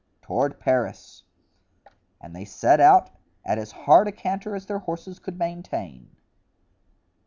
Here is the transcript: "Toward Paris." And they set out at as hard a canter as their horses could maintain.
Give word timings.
"Toward 0.23 0.59
Paris." 0.59 1.25
And 2.19 2.35
they 2.35 2.43
set 2.43 2.79
out 2.79 3.11
at 3.45 3.59
as 3.59 3.71
hard 3.71 4.07
a 4.07 4.11
canter 4.11 4.55
as 4.55 4.65
their 4.65 4.79
horses 4.79 5.19
could 5.19 5.37
maintain. 5.37 6.15